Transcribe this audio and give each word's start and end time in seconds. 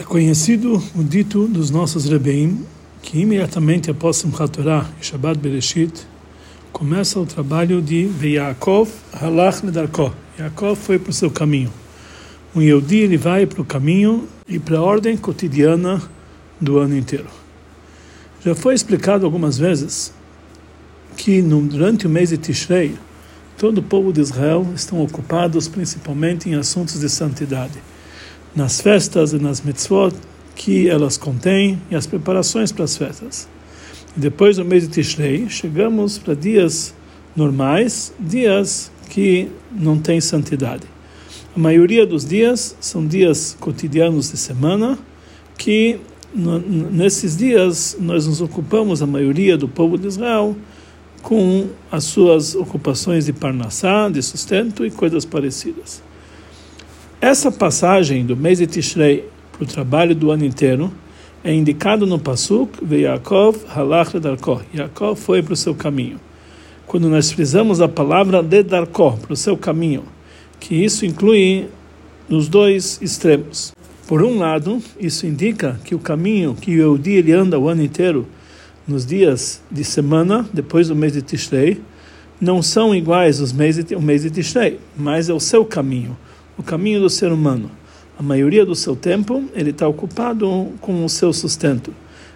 É 0.00 0.02
conhecido 0.02 0.82
o 0.96 1.04
dito 1.04 1.46
dos 1.46 1.68
nossos 1.68 2.06
Rebbeim 2.06 2.64
que 3.02 3.18
imediatamente 3.18 3.90
após 3.90 4.16
Simchat 4.16 4.50
Torah 4.50 4.90
e 4.98 5.04
Shabbat 5.04 5.38
Bereshit 5.38 6.06
começa 6.72 7.20
o 7.20 7.26
trabalho 7.26 7.82
de 7.82 8.08
Yaakov 8.22 8.88
halach 9.12 9.62
ledarko. 9.62 10.10
Yaakov 10.38 10.80
foi 10.80 10.98
para 10.98 11.10
o 11.10 11.12
seu 11.12 11.30
caminho. 11.30 11.70
Um 12.56 12.62
Yehudi 12.62 12.96
ele 12.96 13.18
vai 13.18 13.44
para 13.44 13.60
o 13.60 13.64
caminho 13.64 14.26
e 14.48 14.58
para 14.58 14.78
a 14.78 14.82
ordem 14.82 15.18
cotidiana 15.18 16.00
do 16.58 16.78
ano 16.78 16.96
inteiro. 16.96 17.28
Já 18.42 18.54
foi 18.54 18.74
explicado 18.74 19.26
algumas 19.26 19.58
vezes 19.58 20.14
que 21.14 21.42
durante 21.42 22.06
o 22.06 22.08
mês 22.08 22.30
de 22.30 22.38
Tishrei 22.38 22.94
todo 23.58 23.78
o 23.78 23.82
povo 23.82 24.14
de 24.14 24.22
Israel 24.22 24.66
estão 24.74 25.02
ocupados 25.02 25.68
principalmente 25.68 26.48
em 26.48 26.54
assuntos 26.54 26.98
de 27.00 27.08
santidade 27.10 27.78
nas 28.54 28.80
festas 28.80 29.32
e 29.32 29.38
nas 29.38 29.60
mitzvot 29.60 30.14
que 30.54 30.88
elas 30.88 31.16
contêm 31.16 31.80
e 31.90 31.94
as 31.94 32.06
preparações 32.06 32.72
para 32.72 32.84
as 32.84 32.96
festas. 32.96 33.48
E 34.16 34.20
depois 34.20 34.56
do 34.56 34.64
mês 34.64 34.82
de 34.82 34.90
Tishrei, 34.90 35.48
chegamos 35.48 36.18
para 36.18 36.34
dias 36.34 36.94
normais, 37.34 38.12
dias 38.18 38.90
que 39.08 39.48
não 39.72 39.98
têm 39.98 40.20
santidade. 40.20 40.82
A 41.54 41.58
maioria 41.58 42.06
dos 42.06 42.24
dias 42.24 42.76
são 42.80 43.06
dias 43.06 43.56
cotidianos 43.58 44.30
de 44.30 44.36
semana, 44.36 44.98
que 45.56 46.00
nesses 46.34 47.36
dias 47.36 47.96
nós 47.98 48.26
nos 48.26 48.40
ocupamos, 48.40 49.02
a 49.02 49.06
maioria 49.06 49.56
do 49.56 49.68
povo 49.68 49.98
de 49.98 50.06
Israel, 50.06 50.56
com 51.22 51.68
as 51.90 52.04
suas 52.04 52.54
ocupações 52.54 53.26
de 53.26 53.32
parnassá, 53.32 54.08
de 54.08 54.22
sustento 54.22 54.86
e 54.86 54.90
coisas 54.90 55.24
parecidas. 55.24 56.02
Essa 57.22 57.52
passagem 57.52 58.24
do 58.24 58.34
mês 58.34 58.56
de 58.56 58.66
Tishrei 58.66 59.28
para 59.52 59.64
o 59.64 59.66
trabalho 59.66 60.14
do 60.14 60.30
ano 60.30 60.42
inteiro 60.42 60.90
é 61.44 61.52
indicado 61.52 62.06
no 62.06 62.18
Pasuk 62.18 62.82
Yaakov 62.90 63.58
halach 63.68 64.14
ledarko. 64.14 64.62
Yaakov 64.74 65.20
foi 65.20 65.42
para 65.42 65.52
o 65.52 65.56
seu 65.56 65.74
caminho. 65.74 66.18
Quando 66.86 67.10
nós 67.10 67.30
frisamos 67.30 67.78
a 67.82 67.86
palavra 67.86 68.40
ledarko, 68.40 69.18
para 69.18 69.34
o 69.34 69.36
seu 69.36 69.54
caminho, 69.54 70.04
que 70.58 70.74
isso 70.74 71.04
inclui 71.04 71.68
nos 72.26 72.48
dois 72.48 72.98
extremos. 73.02 73.74
Por 74.08 74.22
um 74.22 74.38
lado, 74.38 74.82
isso 74.98 75.26
indica 75.26 75.78
que 75.84 75.94
o 75.94 75.98
caminho 75.98 76.54
que 76.54 76.74
o 76.74 76.80
Eudi 76.80 77.16
ele 77.16 77.32
anda 77.32 77.58
o 77.58 77.68
ano 77.68 77.82
inteiro, 77.82 78.26
nos 78.88 79.04
dias 79.04 79.60
de 79.70 79.84
semana, 79.84 80.48
depois 80.54 80.88
do 80.88 80.96
mês 80.96 81.12
de 81.12 81.20
Tishrei, 81.20 81.82
não 82.40 82.62
são 82.62 82.94
iguais 82.94 83.42
os 83.42 83.52
meses 83.52 83.84
de, 83.84 83.94
o 83.94 84.00
mês 84.00 84.22
de 84.22 84.30
Tishrei, 84.30 84.80
mas 84.96 85.28
é 85.28 85.34
o 85.34 85.38
seu 85.38 85.66
caminho 85.66 86.16
o 86.60 86.62
caminho 86.62 87.00
do 87.00 87.08
ser 87.08 87.32
humano. 87.32 87.70
A 88.18 88.22
maioria 88.22 88.66
do 88.66 88.74
seu 88.74 88.94
tempo 88.94 89.42
ele 89.54 89.70
está 89.70 89.88
ocupado 89.88 90.68
com 90.80 91.04
o 91.04 91.08
seu 91.08 91.32
sustento, 91.32 91.92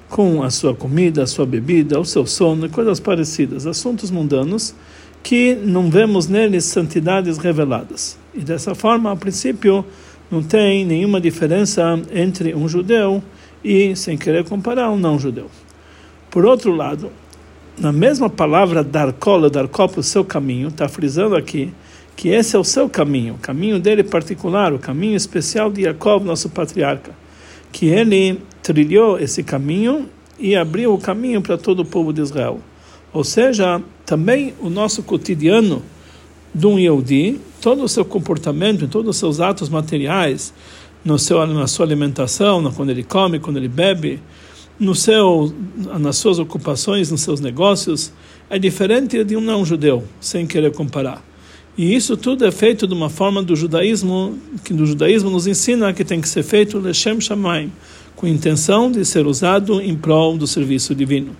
com 0.08 0.42
a 0.42 0.50
sua 0.50 0.74
comida, 0.74 1.22
a 1.22 1.26
sua 1.26 1.44
bebida, 1.44 2.00
o 2.00 2.04
seu 2.06 2.26
sono 2.26 2.64
e 2.64 2.70
coisas 2.70 2.98
parecidas, 2.98 3.66
assuntos 3.66 4.10
mundanos 4.10 4.74
que 5.22 5.54
não 5.54 5.90
vemos 5.90 6.26
neles 6.26 6.64
santidades 6.64 7.36
reveladas. 7.36 8.18
E 8.34 8.40
dessa 8.40 8.74
forma, 8.74 9.12
a 9.12 9.16
princípio, 9.16 9.84
não 10.30 10.42
tem 10.42 10.86
nenhuma 10.86 11.20
diferença 11.20 12.00
entre 12.10 12.54
um 12.54 12.66
judeu 12.66 13.22
e, 13.62 13.94
sem 13.94 14.16
querer 14.16 14.44
comparar, 14.44 14.90
um 14.90 14.98
não 14.98 15.18
judeu. 15.18 15.50
Por 16.30 16.46
outro 16.46 16.74
lado, 16.74 17.10
na 17.78 17.92
mesma 17.92 18.30
palavra 18.30 18.82
darkol, 18.82 19.50
darkol 19.50 19.88
para 19.88 20.00
o 20.00 20.02
seu 20.02 20.24
caminho, 20.24 20.68
está 20.68 20.88
frisando 20.88 21.36
aqui 21.36 21.72
que 22.16 22.28
esse 22.28 22.56
é 22.56 22.58
o 22.58 22.64
seu 22.64 22.88
caminho, 22.88 23.34
o 23.34 23.38
caminho 23.38 23.78
dele 23.78 24.04
particular, 24.04 24.72
o 24.72 24.78
caminho 24.78 25.16
especial 25.16 25.70
de 25.70 25.82
Jacob, 25.82 26.24
nosso 26.24 26.48
patriarca, 26.48 27.12
que 27.72 27.86
ele 27.86 28.40
trilhou 28.62 29.18
esse 29.18 29.42
caminho 29.42 30.08
e 30.38 30.54
abriu 30.54 30.94
o 30.94 30.98
caminho 30.98 31.42
para 31.42 31.58
todo 31.58 31.80
o 31.80 31.84
povo 31.84 32.12
de 32.12 32.20
Israel. 32.20 32.60
Ou 33.12 33.24
seja, 33.24 33.82
também 34.04 34.54
o 34.60 34.68
nosso 34.68 35.02
cotidiano 35.02 35.82
de 36.54 36.66
um 36.66 36.78
Yehudi, 36.78 37.40
todo 37.60 37.82
o 37.82 37.88
seu 37.88 38.04
comportamento, 38.04 38.86
todos 38.86 39.10
os 39.10 39.16
seus 39.16 39.40
atos 39.40 39.68
materiais, 39.68 40.54
no 41.04 41.18
seu, 41.18 41.44
na 41.46 41.66
sua 41.66 41.84
alimentação, 41.84 42.72
quando 42.72 42.90
ele 42.90 43.02
come, 43.02 43.38
quando 43.38 43.56
ele 43.56 43.68
bebe, 43.68 44.20
no 44.78 44.94
seu, 44.94 45.54
nas 46.00 46.16
suas 46.16 46.38
ocupações, 46.38 47.10
nos 47.10 47.20
seus 47.20 47.40
negócios, 47.40 48.12
é 48.48 48.58
diferente 48.58 49.22
de 49.24 49.36
um 49.36 49.40
não-judeu, 49.40 50.04
sem 50.20 50.46
querer 50.46 50.72
comparar. 50.72 51.22
E 51.76 51.92
isso 51.94 52.16
tudo 52.16 52.46
é 52.46 52.52
feito 52.52 52.86
de 52.86 52.94
uma 52.94 53.10
forma 53.10 53.42
do 53.42 53.56
judaísmo, 53.56 54.38
que 54.64 54.72
do 54.72 54.86
judaísmo 54.86 55.28
nos 55.28 55.48
ensina 55.48 55.92
que 55.92 56.04
tem 56.04 56.20
que 56.20 56.28
ser 56.28 56.44
feito 56.44 56.78
Leshem 56.78 57.20
Shamaim, 57.20 57.72
com 58.14 58.28
intenção 58.28 58.92
de 58.92 59.04
ser 59.04 59.26
usado 59.26 59.80
em 59.80 59.96
prol 59.96 60.38
do 60.38 60.46
serviço 60.46 60.94
divino. 60.94 61.34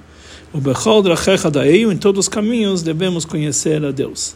O 0.52 0.60
Bechol 0.60 1.02
Drachecha 1.02 1.50
Daeio, 1.50 1.92
em 1.92 1.96
todos 1.96 2.26
os 2.26 2.28
caminhos, 2.28 2.82
devemos 2.82 3.24
conhecer 3.24 3.84
a 3.84 3.92
Deus. 3.92 4.34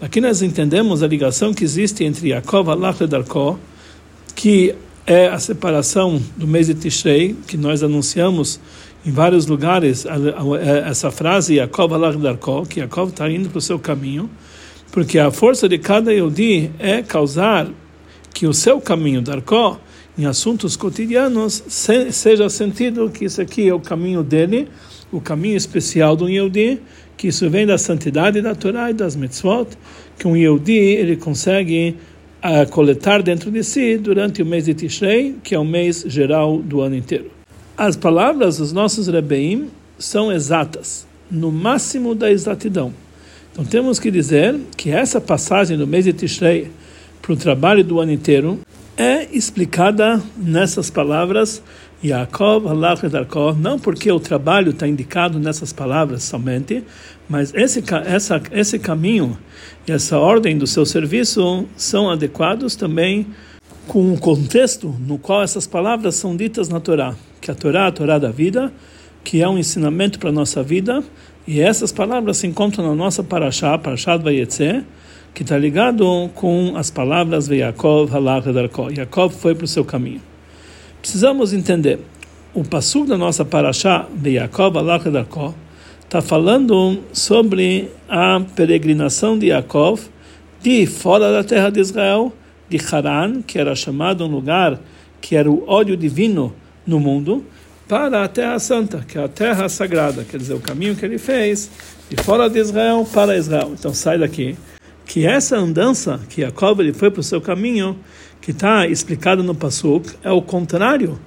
Aqui 0.00 0.20
nós 0.20 0.42
entendemos 0.42 1.02
a 1.02 1.06
ligação 1.06 1.54
que 1.54 1.64
existe 1.64 2.04
entre 2.04 2.28
Yaakov 2.28 2.70
Alach 2.70 3.06
Darko, 3.06 3.58
que 4.34 4.74
é 5.06 5.28
a 5.28 5.38
separação 5.38 6.22
do 6.36 6.46
mês 6.46 6.66
de 6.66 6.74
Tishrei, 6.74 7.34
que 7.46 7.56
nós 7.56 7.82
anunciamos 7.82 8.60
em 9.04 9.10
vários 9.10 9.46
lugares, 9.46 10.04
essa 10.84 11.10
frase 11.10 11.54
Yaakov 11.54 11.94
Alach 11.94 12.18
Darko, 12.18 12.66
que 12.66 12.80
Yaakov 12.80 13.10
está 13.10 13.30
indo 13.30 13.48
para 13.48 13.58
o 13.58 13.62
seu 13.62 13.78
caminho, 13.78 14.28
porque 14.90 15.18
a 15.18 15.30
força 15.30 15.68
de 15.68 15.78
cada 15.78 16.12
Yehudi 16.12 16.70
é 16.78 17.02
causar 17.02 17.68
que 18.32 18.46
o 18.46 18.54
seu 18.54 18.80
caminho, 18.80 19.22
Darkó, 19.22 19.78
em 20.16 20.26
assuntos 20.26 20.76
cotidianos, 20.76 21.62
seja 21.68 22.48
sentido 22.48 23.10
que 23.10 23.24
isso 23.24 23.40
aqui 23.40 23.68
é 23.68 23.74
o 23.74 23.80
caminho 23.80 24.22
dele, 24.22 24.68
o 25.12 25.20
caminho 25.20 25.56
especial 25.56 26.16
do 26.16 26.28
Yehudi, 26.28 26.80
que 27.16 27.28
isso 27.28 27.48
vem 27.48 27.66
da 27.66 27.78
santidade 27.78 28.40
da 28.40 28.54
Torá 28.54 28.90
e 28.90 28.94
das 28.94 29.16
mitzvot, 29.16 29.68
que 30.18 30.26
um 30.26 30.36
Yehudi 30.36 30.72
ele 30.72 31.16
consegue 31.16 31.96
uh, 32.42 32.68
coletar 32.70 33.22
dentro 33.22 33.50
de 33.50 33.62
si 33.62 33.96
durante 33.96 34.42
o 34.42 34.46
mês 34.46 34.64
de 34.64 34.74
Tishrei, 34.74 35.36
que 35.42 35.54
é 35.54 35.58
o 35.58 35.64
mês 35.64 36.04
geral 36.06 36.58
do 36.58 36.80
ano 36.80 36.96
inteiro. 36.96 37.30
As 37.76 37.96
palavras 37.96 38.58
dos 38.58 38.72
nossos 38.72 39.06
Rebbeim 39.06 39.68
são 39.98 40.32
exatas, 40.32 41.06
no 41.30 41.52
máximo 41.52 42.14
da 42.14 42.30
exatidão. 42.30 42.92
Então 43.58 43.66
temos 43.66 43.98
que 43.98 44.08
dizer 44.08 44.56
que 44.76 44.92
essa 44.92 45.20
passagem 45.20 45.76
do 45.76 45.84
mês 45.84 46.04
de 46.04 46.12
Tishrei 46.12 46.70
para 47.20 47.32
o 47.32 47.36
trabalho 47.36 47.82
do 47.82 47.98
ano 47.98 48.12
inteiro 48.12 48.60
é 48.96 49.26
explicada 49.32 50.22
nessas 50.36 50.90
palavras 50.90 51.60
Yaakov 52.02 52.68
halach 52.68 53.02
ledarkov, 53.02 53.58
não 53.60 53.76
porque 53.76 54.12
o 54.12 54.20
trabalho 54.20 54.70
está 54.70 54.86
indicado 54.86 55.40
nessas 55.40 55.72
palavras 55.72 56.22
somente, 56.22 56.84
mas 57.28 57.52
esse, 57.52 57.82
essa, 58.06 58.40
esse 58.52 58.78
caminho 58.78 59.36
e 59.88 59.90
essa 59.90 60.16
ordem 60.16 60.56
do 60.56 60.64
seu 60.64 60.86
serviço 60.86 61.66
são 61.76 62.08
adequados 62.08 62.76
também 62.76 63.26
com 63.88 64.12
o 64.12 64.20
contexto 64.20 64.94
no 65.00 65.18
qual 65.18 65.42
essas 65.42 65.66
palavras 65.66 66.14
são 66.14 66.36
ditas 66.36 66.68
na 66.68 66.78
Torá, 66.78 67.16
que 67.40 67.50
a 67.50 67.56
Torá 67.56 67.86
é 67.86 67.88
a 67.88 67.92
Torá 67.92 68.18
da 68.20 68.30
vida, 68.30 68.72
que 69.24 69.42
é 69.42 69.48
um 69.48 69.58
ensinamento 69.58 70.16
para 70.20 70.28
a 70.28 70.32
nossa 70.32 70.62
vida, 70.62 71.02
e 71.48 71.62
essas 71.62 71.90
palavras 71.90 72.36
se 72.36 72.46
encontram 72.46 72.86
na 72.86 72.94
nossa 72.94 73.24
Parashá, 73.24 73.78
Parashat 73.78 74.22
Vayetze, 74.22 74.84
que 75.32 75.42
está 75.42 75.56
ligado 75.56 76.28
com 76.34 76.74
as 76.76 76.90
palavras 76.90 77.48
Veyakov 77.48 78.14
Halach 78.14 78.52
Darko. 78.52 78.90
Yaakov 78.90 79.34
foi 79.34 79.54
para 79.54 79.64
o 79.64 79.66
seu 79.66 79.82
caminho. 79.82 80.20
Precisamos 81.00 81.54
entender, 81.54 82.00
o 82.52 82.62
passuk 82.62 83.08
da 83.08 83.16
nossa 83.16 83.46
Parashá, 83.46 84.06
Veyakov 84.14 84.76
Halach 84.76 85.08
Darko, 85.08 85.54
está 86.04 86.20
falando 86.20 86.98
sobre 87.14 87.88
a 88.06 88.42
peregrinação 88.54 89.38
de 89.38 89.46
Yaakov 89.46 90.02
de 90.60 90.84
fora 90.84 91.32
da 91.32 91.42
terra 91.42 91.70
de 91.70 91.80
Israel, 91.80 92.30
de 92.68 92.78
Haran, 92.92 93.40
que 93.40 93.58
era 93.58 93.74
chamado 93.74 94.22
um 94.22 94.28
lugar 94.28 94.78
que 95.18 95.34
era 95.34 95.50
o 95.50 95.64
óleo 95.66 95.96
divino 95.96 96.52
no 96.86 97.00
mundo, 97.00 97.42
para 97.88 98.22
a 98.22 98.28
Terra 98.28 98.58
Santa, 98.58 99.02
que 99.08 99.16
é 99.16 99.24
a 99.24 99.28
Terra 99.28 99.66
Sagrada, 99.68 100.22
quer 100.22 100.36
dizer, 100.36 100.52
o 100.52 100.60
caminho 100.60 100.94
que 100.94 101.04
ele 101.04 101.16
fez 101.16 101.70
de 102.10 102.22
fora 102.22 102.48
de 102.48 102.58
Israel 102.58 103.08
para 103.12 103.36
Israel. 103.36 103.72
Então 103.72 103.94
sai 103.94 104.18
daqui 104.18 104.56
que 105.06 105.26
essa 105.26 105.56
andança 105.56 106.20
que 106.28 106.42
Jacob 106.42 106.80
ele 106.80 106.92
foi 106.92 107.10
para 107.10 107.20
o 107.20 107.24
seu 107.24 107.40
caminho, 107.40 107.98
que 108.42 108.50
está 108.50 108.86
explicado 108.86 109.42
no 109.42 109.54
Pasuk, 109.54 110.10
é 110.22 110.30
o 110.30 110.42
contrário 110.42 111.18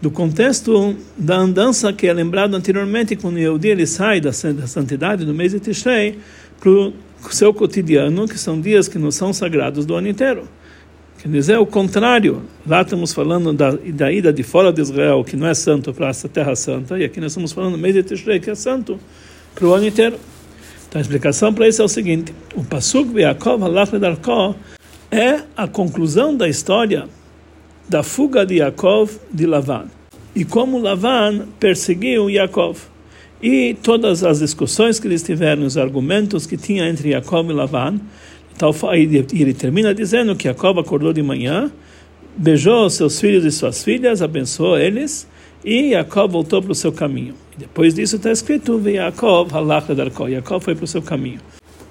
do 0.00 0.10
contexto 0.10 0.94
da 1.16 1.36
andança 1.36 1.90
que 1.92 2.06
é 2.06 2.12
lembrado 2.12 2.54
anteriormente 2.54 3.16
quando 3.16 3.36
o 3.36 3.38
Yehudi 3.38 3.68
ele 3.68 3.86
sai 3.86 4.20
da 4.20 4.32
santidade 4.32 5.24
do 5.24 5.32
mês 5.32 5.52
de 5.52 5.60
Tishrei 5.60 6.18
para 6.58 6.70
o 6.70 6.92
seu 7.30 7.52
cotidiano, 7.54 8.28
que 8.28 8.38
são 8.38 8.60
dias 8.60 8.88
que 8.88 8.98
não 8.98 9.10
são 9.10 9.32
sagrados 9.32 9.86
do 9.86 9.94
ano 9.94 10.08
inteiro. 10.08 10.46
Quer 11.22 11.28
dizer, 11.28 11.58
o 11.58 11.66
contrário. 11.66 12.42
Lá 12.66 12.80
estamos 12.80 13.12
falando 13.12 13.52
da, 13.52 13.72
da 13.72 14.10
ida 14.10 14.32
de 14.32 14.42
fora 14.42 14.72
de 14.72 14.80
Israel, 14.80 15.22
que 15.22 15.36
não 15.36 15.46
é 15.46 15.54
santo, 15.54 15.92
para 15.92 16.08
essa 16.08 16.28
terra 16.28 16.56
santa, 16.56 16.98
e 16.98 17.04
aqui 17.04 17.20
nós 17.20 17.32
estamos 17.32 17.52
falando 17.52 17.72
do 17.72 17.78
mês 17.78 17.94
de 17.94 18.02
Tishrei, 18.02 18.40
que 18.40 18.50
é 18.50 18.54
santo, 18.54 18.98
para 19.54 19.66
o 19.66 19.74
ano 19.74 19.86
inteiro. 19.86 20.16
Então 20.88 20.98
a 20.98 21.02
explicação 21.02 21.52
para 21.52 21.68
isso 21.68 21.82
é 21.82 21.84
o 21.84 21.88
seguinte: 21.88 22.32
o 22.54 22.64
Pasuk 22.64 23.18
Yaakov 23.18 23.62
Halach 23.62 23.98
Darko 23.98 24.56
é 25.10 25.42
a 25.56 25.68
conclusão 25.68 26.34
da 26.34 26.48
história 26.48 27.06
da 27.88 28.02
fuga 28.02 28.46
de 28.46 28.56
Yaakov 28.56 29.10
de 29.32 29.46
Lavan 29.46 29.86
e 30.34 30.44
como 30.44 30.78
Lavan 30.78 31.46
perseguiu 31.58 32.30
Yaakov 32.30 32.78
e 33.42 33.74
todas 33.82 34.22
as 34.22 34.38
discussões 34.38 35.00
que 35.00 35.08
eles 35.08 35.22
tiveram, 35.22 35.64
os 35.64 35.76
argumentos 35.76 36.46
que 36.46 36.56
tinha 36.56 36.88
entre 36.88 37.10
Yaakov 37.10 37.50
e 37.50 37.52
Lavan, 37.52 37.98
e 38.96 39.42
ele 39.42 39.54
termina 39.54 39.94
dizendo 39.94 40.36
que 40.36 40.44
Jacob 40.44 40.78
acordou 40.78 41.12
de 41.12 41.22
manhã, 41.22 41.70
beijou 42.36 42.88
seus 42.90 43.20
filhos 43.20 43.44
e 43.44 43.50
suas 43.50 43.82
filhas, 43.82 44.22
abençoou 44.22 44.78
eles, 44.78 45.26
e 45.64 45.90
Jacob 45.90 46.32
voltou 46.32 46.62
para 46.62 46.72
o 46.72 46.74
seu 46.74 46.92
caminho. 46.92 47.34
Depois 47.56 47.94
disso 47.94 48.16
está 48.16 48.30
escrito, 48.30 48.80
Jacob 48.82 49.52
halach 49.52 49.94
darko, 49.94 50.30
Jacob 50.30 50.62
foi 50.62 50.74
para 50.74 50.84
o 50.84 50.88
seu 50.88 51.02
caminho. 51.02 51.40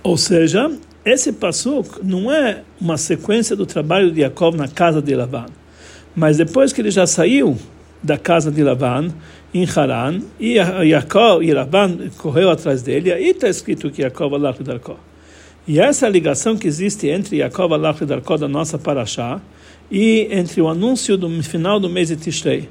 Ou 0.02 0.18
seja, 0.18 0.72
esse 1.06 1.34
passuk 1.34 2.00
não 2.04 2.32
é 2.32 2.64
uma 2.80 2.98
sequência 2.98 3.56
do 3.56 3.66
trabalho 3.66 4.12
de 4.12 4.22
Jacob 4.22 4.56
na 4.56 4.68
casa 4.68 5.02
de 5.02 5.16
Lavan, 5.16 5.48
mas 6.16 6.38
depois 6.38 6.74
que 6.74 6.82
ele 6.82 6.92
já 6.92 7.06
saiu 7.06 7.58
da 8.02 8.18
casa 8.18 8.52
de 8.52 8.64
Lavan, 8.64 9.10
em 9.54 9.68
Haran, 9.68 10.22
e 10.40 10.56
Jacob 10.90 11.44
e 11.44 11.54
Lavan 11.54 11.98
correu 12.18 12.50
atrás 12.50 12.82
dele, 12.82 13.12
aí 13.12 13.30
está 13.30 13.50
escrito 13.50 13.92
que 13.92 14.02
Jacob 14.02 14.34
halach 14.34 14.62
darko. 14.64 15.09
E 15.70 15.80
essa 15.80 16.08
é 16.08 16.10
ligação 16.10 16.58
que 16.58 16.68
existe 16.68 17.08
entre 17.08 17.38
Yaakov 17.38 17.76
Alach 17.76 18.04
Darkó 18.04 18.36
da 18.38 18.48
nossa 18.48 18.80
Parashá 18.80 19.40
e 19.92 20.28
entre 20.32 20.60
o 20.60 20.68
anúncio 20.68 21.16
do 21.16 21.44
final 21.44 21.80
do 21.80 21.88
mês 21.88 22.08
de 22.08 22.16
Tishrei. 22.16 22.68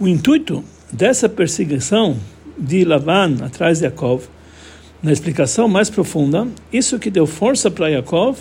O 0.00 0.08
intuito 0.08 0.64
dessa 0.92 1.28
perseguição 1.28 2.16
de 2.58 2.84
Lavan 2.84 3.36
atrás 3.40 3.78
de 3.78 3.84
Yaakov, 3.84 4.24
na 5.00 5.12
explicação 5.12 5.68
mais 5.68 5.88
profunda, 5.88 6.48
isso 6.72 6.98
que 6.98 7.08
deu 7.08 7.24
força 7.24 7.70
para 7.70 7.86
Yaakov 7.86 8.36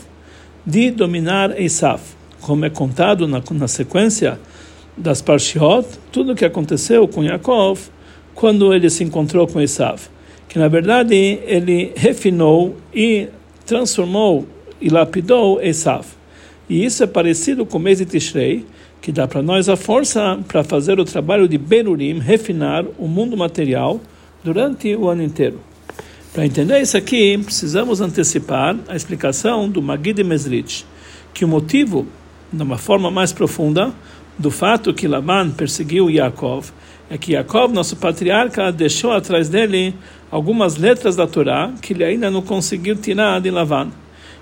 de 0.65 0.89
dominar 0.89 1.61
Esav, 1.61 2.01
como 2.41 2.65
é 2.65 2.71
contado 2.71 3.27
na, 3.27 3.43
na 3.51 3.67
sequência 3.67 4.39
das 4.97 5.21
Parshiot, 5.21 5.87
tudo 6.11 6.31
o 6.31 6.35
que 6.35 6.45
aconteceu 6.45 7.07
com 7.07 7.23
Yaakov 7.23 7.79
quando 8.33 8.73
ele 8.73 8.89
se 8.89 9.03
encontrou 9.03 9.45
com 9.45 9.61
Esav, 9.61 10.01
que 10.49 10.57
na 10.57 10.67
verdade 10.67 11.13
ele 11.45 11.93
refinou 11.95 12.75
e 12.91 13.29
transformou 13.67 14.47
e 14.81 14.89
lapidou 14.89 15.61
Esav. 15.61 16.05
E 16.69 16.83
isso 16.83 17.03
é 17.03 17.07
parecido 17.07 17.65
com 17.65 17.77
o 17.77 17.81
mês 17.81 17.99
de 17.99 18.05
Tishrei, 18.05 18.65
que 19.01 19.11
dá 19.11 19.27
para 19.27 19.43
nós 19.43 19.69
a 19.69 19.75
força 19.75 20.39
para 20.47 20.63
fazer 20.63 20.99
o 20.99 21.05
trabalho 21.05 21.47
de 21.47 21.57
Berurim, 21.57 22.19
refinar 22.19 22.85
o 22.97 23.07
mundo 23.07 23.37
material 23.37 24.01
durante 24.43 24.95
o 24.95 25.07
ano 25.07 25.21
inteiro. 25.21 25.59
Para 26.33 26.45
entender 26.45 26.81
isso 26.81 26.97
aqui, 26.97 27.37
precisamos 27.37 27.99
antecipar 28.01 28.75
a 28.87 28.95
explicação 28.95 29.69
do 29.69 29.81
Magid 29.81 30.23
Mesrich, 30.23 30.85
que 31.33 31.45
o 31.45 31.47
motivo, 31.47 32.07
de 32.51 32.63
uma 32.63 32.77
forma 32.77 33.11
mais 33.11 33.33
profunda, 33.33 33.93
do 34.37 34.51
fato 34.51 34.93
que 34.93 35.07
Laban 35.07 35.51
perseguiu 35.51 36.09
Yaakov, 36.09 36.71
é 37.09 37.17
que 37.17 37.33
Yaakov, 37.33 37.73
nosso 37.73 37.95
patriarca, 37.95 38.71
deixou 38.71 39.11
atrás 39.11 39.49
dele 39.49 39.95
algumas 40.31 40.77
letras 40.77 41.15
da 41.15 41.27
Torá 41.27 41.71
que 41.81 41.93
ele 41.93 42.03
ainda 42.03 42.29
não 42.29 42.41
conseguiu 42.41 42.95
tirar 42.95 43.39
de 43.39 43.49
Lavan. 43.49 43.89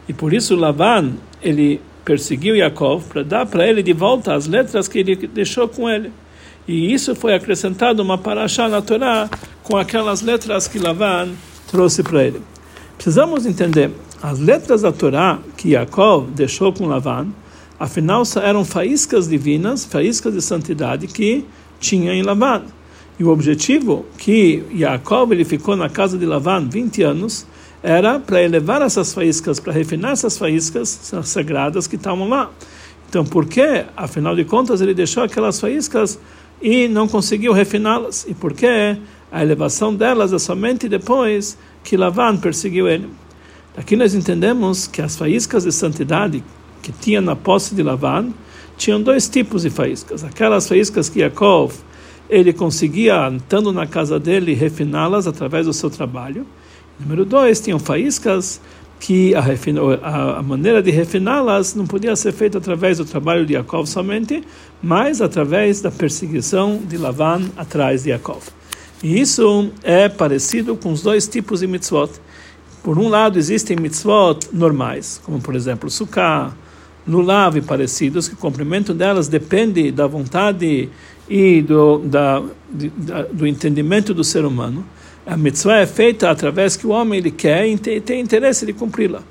E 0.08 0.14
por 0.14 0.34
isso 0.34 0.56
Lavan, 0.56 1.14
ele 1.42 1.82
perseguiu 2.04 2.56
Yaakov 2.56 3.04
para 3.06 3.24
dar 3.24 3.46
para 3.46 3.68
ele 3.68 3.82
de 3.82 3.94
volta 3.94 4.34
as 4.34 4.48
letras 4.48 4.88
que 4.88 5.00
ele 5.00 5.16
deixou 5.16 5.68
com 5.68 5.90
ele. 5.90 6.12
E 6.68 6.94
isso 6.94 7.16
foi 7.16 7.34
acrescentado 7.34 8.02
uma 8.02 8.18
paraxá 8.18 8.68
na 8.68 8.82
Torá 8.82 9.30
com 9.64 9.78
aquelas 9.78 10.22
letras 10.22 10.68
que 10.68 10.80
Lavan 10.80 11.30
trouxe 11.68 12.04
para 12.04 12.24
ele. 12.24 12.42
Precisamos 12.96 13.46
entender, 13.46 13.92
as 14.22 14.40
letras 14.40 14.82
da 14.82 14.92
Torá 14.92 15.40
que 15.58 15.72
Yaakov 15.72 16.32
deixou 16.32 16.72
com 16.72 16.88
Lavan, 16.88 17.28
afinal 17.80 18.24
eram 18.42 18.64
faíscas 18.64 19.28
divinas, 19.28 19.86
faíscas 19.86 20.34
de 20.34 20.42
santidade 20.42 21.08
que 21.08 21.46
tinha 21.80 22.14
em 22.14 22.24
Lavan. 22.24 22.64
E 23.18 23.24
o 23.24 23.30
objetivo 23.30 24.06
que 24.18 24.64
Yaakov 24.74 25.32
ele 25.32 25.46
ficou 25.46 25.76
na 25.76 25.90
casa 25.90 26.18
de 26.18 26.26
Lavan 26.26 26.68
20 26.68 27.04
anos 27.04 27.46
era 27.82 28.20
para 28.20 28.42
elevar 28.42 28.82
essas 28.82 29.14
faíscas, 29.14 29.60
para 29.60 29.72
refinar 29.72 30.12
essas 30.12 30.38
faíscas 30.38 31.14
sagradas 31.24 31.88
que 31.88 31.96
estavam 31.96 32.28
lá. 32.28 32.52
Então, 33.08 33.24
por 33.24 33.46
que, 33.46 33.86
afinal 33.96 34.36
de 34.36 34.44
contas, 34.44 34.82
ele 34.82 34.94
deixou 34.94 35.24
aquelas 35.24 35.60
faíscas 35.60 36.20
e 36.62 36.88
não 36.88 37.08
conseguiu 37.08 37.54
refiná-las? 37.54 38.26
E 38.28 38.34
por 38.34 38.54
que 38.54 38.98
a 39.32 39.42
elevação 39.42 39.94
delas 39.96 40.34
é 40.34 40.40
somente 40.40 40.90
depois 40.90 41.58
que 41.84 41.96
Lavan 41.96 42.38
perseguiu 42.38 42.88
ele? 42.90 43.08
Aqui 43.78 43.96
nós 43.96 44.14
entendemos 44.14 44.88
que 44.88 45.02
as 45.02 45.16
faíscas 45.16 45.64
de 45.64 45.72
santidade 45.72 46.44
que 46.82 46.92
tinha 46.92 47.22
na 47.22 47.36
posse 47.36 47.76
de 47.76 47.84
Lavan 47.84 48.34
tinham 48.78 49.02
dois 49.02 49.30
tipos 49.30 49.62
de 49.62 49.70
faíscas. 49.70 50.24
Aquelas 50.24 50.68
faíscas 50.68 51.08
que 51.08 51.20
Yaakov 51.20 51.74
ele 52.30 52.54
conseguia, 52.54 53.32
estando 53.36 53.72
na 53.72 53.86
casa 53.86 54.20
dele, 54.20 54.54
refiná-las 54.54 55.28
através 55.28 55.66
do 55.66 55.74
seu 55.74 55.90
trabalho. 55.90 56.46
Número 57.00 57.26
dois, 57.26 57.60
tinham 57.60 57.80
faíscas 57.80 58.62
que 59.00 59.36
a, 59.36 59.42
a, 60.02 60.40
a 60.40 60.42
maneira 60.44 60.82
de 60.82 60.90
refiná-las 60.90 61.76
não 61.76 61.86
podia 61.86 62.16
ser 62.16 62.32
feita 62.32 62.58
através 62.58 62.98
do 62.98 63.06
trabalho 63.06 63.46
de 63.46 63.54
Yaakov 63.54 63.86
somente, 63.86 64.44
mas 64.82 65.22
através 65.22 65.82
da 65.82 65.92
perseguição 65.92 66.78
de 66.78 66.98
Lavan 66.98 67.50
atrás 67.58 68.04
de 68.04 68.10
Yaakov. 68.10 68.44
E 69.04 69.20
isso 69.20 69.70
é 69.84 70.08
parecido 70.08 70.76
com 70.76 70.92
os 70.92 71.02
dois 71.02 71.28
tipos 71.28 71.60
de 71.60 71.68
mitzvot. 71.68 72.10
Por 72.82 72.98
um 72.98 73.10
lado, 73.10 73.38
existem 73.38 73.76
mitzvot 73.78 74.48
normais, 74.54 75.22
como 75.24 75.42
por 75.42 75.56
exemplo, 75.56 75.90
sukkah, 75.90 76.56
lulav 77.08 77.58
e 77.58 77.62
parecidos, 77.62 78.28
que 78.28 78.34
o 78.34 78.38
cumprimento 78.38 78.94
delas 78.94 79.28
depende 79.28 79.92
da 79.92 80.08
vontade 80.08 80.90
e 81.30 81.62
do, 81.62 82.00
da, 82.00 82.44
de, 82.72 82.90
da, 82.90 83.24
do 83.24 83.48
entendimento 83.48 84.14
do 84.14 84.24
ser 84.24 84.46
humano. 84.46 84.86
A 85.26 85.36
mitzvah 85.36 85.78
é 85.78 85.88
feita 85.88 86.30
através 86.30 86.76
que 86.76 86.86
o 86.86 86.92
homem 86.92 87.20
ele 87.20 87.32
quer 87.32 87.68
e 87.68 87.78
tem, 87.78 88.22
interesse 88.22 88.66
de 88.66 88.74
cumpri-la. 88.74 89.24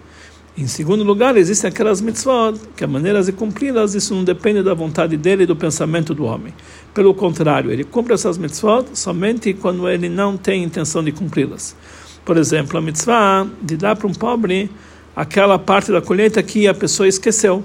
Em 0.56 0.68
segundo 0.68 1.02
lugar, 1.02 1.36
existem 1.36 1.68
aquelas 1.68 2.00
mitzvot, 2.00 2.60
que 2.76 2.84
a 2.84 2.86
maneira 2.86 3.22
de 3.22 3.32
cumpri-las, 3.32 3.94
isso 3.94 4.14
não 4.14 4.22
depende 4.22 4.62
da 4.62 4.72
vontade 4.72 5.16
dele 5.16 5.42
e 5.42 5.46
do 5.46 5.56
pensamento 5.56 6.14
do 6.14 6.24
homem. 6.24 6.54
Pelo 6.92 7.12
contrário, 7.12 7.72
ele 7.72 7.82
cumpre 7.82 8.14
essas 8.14 8.38
mitzvot 8.38 8.86
somente 8.94 9.52
quando 9.52 9.88
ele 9.88 10.08
não 10.08 10.36
tem 10.36 10.62
intenção 10.62 11.02
de 11.02 11.10
cumpri-las. 11.10 11.76
Por 12.24 12.36
exemplo, 12.36 12.78
a 12.78 12.80
mitzvah 12.80 13.46
de 13.60 13.76
dar 13.76 13.96
para 13.96 14.06
um 14.06 14.12
pobre 14.12 14.70
aquela 15.14 15.58
parte 15.58 15.90
da 15.90 16.00
colheita 16.00 16.42
que 16.42 16.66
a 16.68 16.74
pessoa 16.74 17.08
esqueceu. 17.08 17.64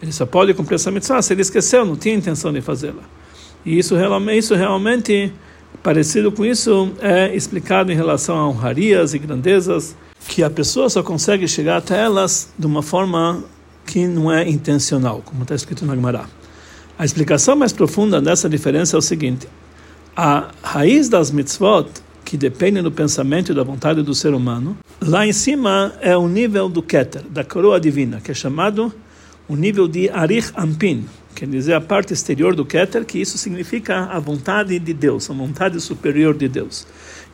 Ele 0.00 0.10
só 0.12 0.26
pode 0.26 0.52
cumprir 0.54 0.76
essa 0.76 0.90
mitzvah 0.90 1.20
se 1.22 1.32
ele 1.34 1.42
esqueceu, 1.42 1.84
não 1.84 1.96
tinha 1.96 2.14
intenção 2.14 2.52
de 2.52 2.60
fazê-la. 2.60 3.02
E 3.64 3.78
isso 3.78 3.94
realmente, 3.94 4.38
isso 4.38 4.54
realmente, 4.54 5.32
parecido 5.82 6.32
com 6.32 6.44
isso, 6.44 6.92
é 7.00 7.34
explicado 7.34 7.92
em 7.92 7.94
relação 7.94 8.36
a 8.36 8.48
honrarias 8.48 9.14
e 9.14 9.18
grandezas, 9.18 9.96
que 10.28 10.42
a 10.42 10.50
pessoa 10.50 10.88
só 10.88 11.02
consegue 11.02 11.46
chegar 11.48 11.76
até 11.76 12.00
elas 12.00 12.52
de 12.58 12.66
uma 12.66 12.82
forma 12.82 13.44
que 13.86 14.06
não 14.06 14.32
é 14.32 14.48
intencional, 14.48 15.22
como 15.24 15.42
está 15.42 15.54
escrito 15.54 15.84
na 15.84 15.94
Gemara. 15.94 16.24
A 16.98 17.04
explicação 17.04 17.56
mais 17.56 17.72
profunda 17.72 18.20
dessa 18.20 18.48
diferença 18.48 18.96
é 18.96 18.98
o 18.98 19.02
seguinte: 19.02 19.48
a 20.16 20.48
raiz 20.62 21.08
das 21.08 21.30
mitzvot, 21.30 21.88
que 22.24 22.36
dependem 22.36 22.82
do 22.82 22.92
pensamento 22.92 23.52
e 23.52 23.54
da 23.54 23.62
vontade 23.62 24.02
do 24.02 24.14
ser 24.14 24.34
humano, 24.34 24.76
lá 25.00 25.26
em 25.26 25.32
cima 25.32 25.92
é 26.00 26.16
o 26.16 26.28
nível 26.28 26.68
do 26.68 26.82
Keter, 26.82 27.22
da 27.28 27.44
coroa 27.44 27.80
divina, 27.80 28.20
que 28.20 28.30
é 28.30 28.34
chamado 28.34 28.92
o 29.48 29.56
nível 29.56 29.88
de 29.88 30.08
Arich 30.10 30.52
Ampin, 30.56 31.06
quer 31.34 31.48
dizer 31.48 31.74
a 31.74 31.80
parte 31.80 32.12
exterior 32.12 32.54
do 32.54 32.64
Keter, 32.64 33.04
que 33.04 33.20
isso 33.20 33.38
significa 33.38 34.04
a 34.04 34.18
vontade 34.18 34.78
de 34.78 34.92
Deus, 34.92 35.28
a 35.30 35.34
vontade 35.34 35.80
superior 35.80 36.34
de 36.34 36.48
Deus. 36.48 36.86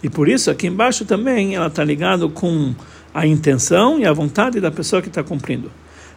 E 0.02 0.08
por 0.08 0.28
isso 0.28 0.50
aqui 0.50 0.66
embaixo 0.66 1.04
também 1.04 1.56
ela 1.56 1.66
está 1.66 1.84
ligado 1.84 2.28
com 2.30 2.74
a 3.12 3.26
intenção 3.26 3.98
e 3.98 4.06
a 4.06 4.12
vontade 4.12 4.60
da 4.60 4.70
pessoa 4.70 5.02
que 5.02 5.08
está 5.08 5.22
cumprindo. 5.22 5.70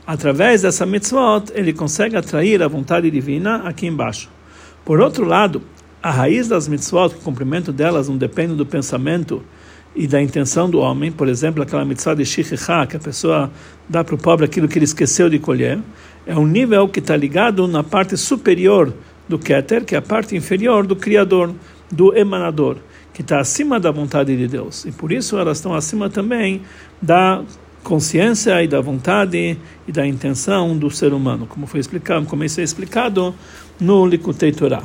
Através 0.05 0.61
dessa 0.61 0.85
mitzvot, 0.85 1.51
ele 1.53 1.73
consegue 1.73 2.15
atrair 2.15 2.61
a 2.61 2.67
vontade 2.67 3.09
divina 3.09 3.57
aqui 3.67 3.87
embaixo. 3.87 4.29
Por 4.83 4.99
outro 4.99 5.25
lado, 5.25 5.61
a 6.01 6.11
raiz 6.11 6.47
das 6.47 6.67
mitzvot, 6.67 7.15
o 7.15 7.19
cumprimento 7.19 7.71
delas 7.71 8.09
não 8.09 8.17
depende 8.17 8.55
do 8.55 8.65
pensamento 8.65 9.43
e 9.95 10.07
da 10.07 10.21
intenção 10.21 10.69
do 10.69 10.79
homem, 10.79 11.11
por 11.11 11.27
exemplo, 11.27 11.61
aquela 11.61 11.83
mitzvah 11.85 12.15
de 12.15 12.25
shichicha, 12.25 12.87
que 12.87 12.95
a 12.95 12.99
pessoa 12.99 13.51
dá 13.87 14.03
para 14.03 14.15
o 14.15 14.17
pobre 14.17 14.45
aquilo 14.45 14.67
que 14.67 14.77
ele 14.77 14.85
esqueceu 14.85 15.29
de 15.29 15.37
colher, 15.37 15.79
é 16.25 16.35
um 16.37 16.45
nível 16.45 16.87
que 16.87 16.99
está 16.99 17.15
ligado 17.15 17.67
na 17.67 17.83
parte 17.83 18.15
superior 18.17 18.93
do 19.27 19.39
Keter, 19.39 19.85
que 19.85 19.95
é 19.95 19.97
a 19.97 20.01
parte 20.01 20.35
inferior 20.35 20.85
do 20.85 20.95
Criador, 20.95 21.53
do 21.91 22.15
emanador, 22.15 22.77
que 23.13 23.21
está 23.21 23.39
acima 23.39 23.79
da 23.79 23.91
vontade 23.91 24.35
de 24.35 24.47
Deus. 24.47 24.85
E 24.85 24.91
por 24.91 25.11
isso 25.11 25.37
elas 25.37 25.57
estão 25.57 25.73
acima 25.73 26.09
também 26.09 26.61
da 27.01 27.41
consciência 27.83 28.61
e 28.63 28.67
da 28.67 28.79
vontade 28.79 29.57
e 29.87 29.91
da 29.91 30.05
intenção 30.05 30.77
do 30.77 30.89
ser 30.91 31.13
humano, 31.13 31.47
como 31.47 31.65
foi 31.65 31.79
explicado, 31.79 32.25
como 32.25 32.43
isso 32.43 32.61
é 32.61 32.63
explicado 32.63 33.33
no 33.79 34.05
Likutei 34.05 34.51
Torah. 34.51 34.83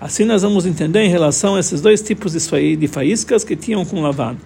Assim 0.00 0.24
nós 0.24 0.42
vamos 0.42 0.64
entender 0.64 1.02
em 1.02 1.10
relação 1.10 1.56
a 1.56 1.60
esses 1.60 1.80
dois 1.80 2.00
tipos 2.00 2.32
de 2.32 2.88
faíscas 2.88 3.44
que 3.44 3.56
tinham 3.56 3.84
com 3.84 4.00
Lavan. 4.00 4.36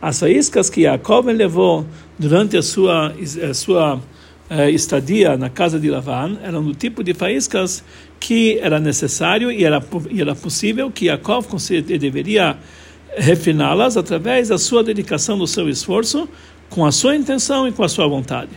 As 0.00 0.18
faíscas 0.18 0.68
que 0.68 0.82
Jacob 0.82 1.26
levou 1.26 1.86
durante 2.18 2.56
a 2.56 2.62
sua, 2.62 3.14
a 3.48 3.54
sua 3.54 4.00
eh, 4.54 4.70
estadia 4.70 5.34
na 5.34 5.48
casa 5.48 5.80
de 5.80 5.88
Lavan 5.88 6.36
eram 6.42 6.62
do 6.62 6.74
tipo 6.74 7.02
de 7.02 7.14
faíscas 7.14 7.82
que 8.20 8.58
era 8.58 8.78
necessário 8.78 9.50
e 9.50 9.64
era, 9.64 9.82
e 10.10 10.20
era 10.20 10.34
possível 10.34 10.90
que 10.90 11.06
Yaakov 11.06 11.46
deveria 11.98 12.58
refiná-las 13.16 13.96
através 13.96 14.48
da 14.48 14.58
sua 14.58 14.84
dedicação, 14.84 15.38
do 15.38 15.46
seu 15.46 15.70
esforço, 15.70 16.28
com 16.68 16.84
a 16.84 16.92
sua 16.92 17.16
intenção 17.16 17.66
e 17.66 17.72
com 17.72 17.82
a 17.82 17.88
sua 17.88 18.06
vontade. 18.06 18.50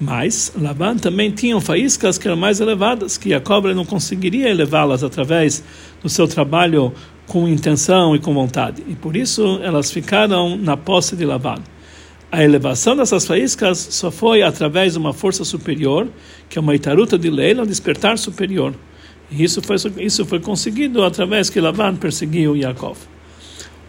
Mas 0.00 0.52
Laban 0.60 0.96
também 0.96 1.30
tinha 1.30 1.60
faíscas 1.60 2.18
que 2.18 2.26
eram 2.26 2.36
mais 2.36 2.58
elevadas, 2.58 3.16
que 3.16 3.30
Jacob 3.30 3.66
não 3.66 3.84
conseguiria 3.84 4.48
elevá-las 4.48 5.04
através 5.04 5.62
do 6.02 6.08
seu 6.08 6.26
trabalho 6.26 6.92
com 7.28 7.46
intenção 7.46 8.16
e 8.16 8.18
com 8.18 8.34
vontade. 8.34 8.82
E 8.88 8.96
por 8.96 9.14
isso 9.14 9.60
elas 9.62 9.92
ficaram 9.92 10.56
na 10.56 10.76
posse 10.76 11.14
de 11.14 11.24
Laban. 11.24 11.62
A 12.30 12.44
elevação 12.44 12.94
dessas 12.94 13.26
faíscas 13.26 13.78
só 13.78 14.10
foi 14.10 14.42
através 14.42 14.92
de 14.92 14.98
uma 14.98 15.14
força 15.14 15.44
superior, 15.44 16.08
que 16.48 16.58
é 16.58 16.60
uma 16.60 16.74
itaruta 16.74 17.16
de 17.18 17.30
lei, 17.30 17.58
um 17.58 17.64
despertar 17.64 18.18
superior. 18.18 18.74
E 19.30 19.42
isso 19.42 19.62
foi, 19.62 19.76
isso 19.98 20.26
foi 20.26 20.38
conseguido 20.38 21.02
através 21.02 21.48
que 21.48 21.58
Laban 21.58 21.96
perseguiu 21.96 22.54
Yaakov. 22.54 22.98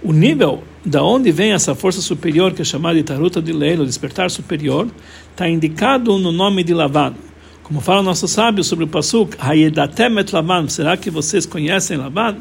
O 0.01 0.13
nível 0.13 0.63
da 0.85 1.03
onde 1.03 1.29
vem 1.29 1.51
essa 1.51 1.75
força 1.75 2.01
superior, 2.01 2.53
que 2.53 2.61
é 2.61 2.65
chamada 2.65 2.95
de 2.95 3.03
taruta 3.03 3.41
de 3.41 3.51
lei, 3.51 3.77
o 3.77 3.85
despertar 3.85 4.31
superior, 4.31 4.87
está 5.31 5.49
indicado 5.49 6.17
no 6.17 6.31
nome 6.31 6.63
de 6.63 6.73
Lavan. 6.73 7.15
Como 7.61 7.81
falam 7.81 8.01
nossos 8.01 8.31
sábios 8.31 8.67
sobre 8.67 8.85
o 8.85 8.87
Pasuk, 8.87 9.35
Hayedatemet 9.37 10.33
Lavan, 10.33 10.69
será 10.69 10.95
que 10.95 11.11
vocês 11.11 11.45
conhecem 11.45 11.97
Lavan? 11.97 12.37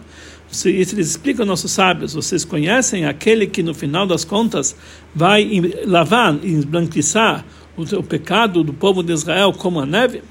Eles 0.64 0.92
explicam 0.92 1.44
nossos 1.44 1.70
sábios, 1.70 2.14
vocês 2.14 2.44
conhecem 2.44 3.04
aquele 3.04 3.46
que 3.46 3.62
no 3.62 3.74
final 3.74 4.06
das 4.06 4.24
contas 4.24 4.74
vai 5.14 5.46
lavar 5.84 6.38
embranquiçar 6.42 7.44
o, 7.76 8.02
pecado 8.02 8.64
do 8.64 8.72
povo 8.72 9.02
de 9.02 9.12
Israel 9.12 9.52
como 9.52 9.78
a 9.78 9.86
neve? 9.86 10.22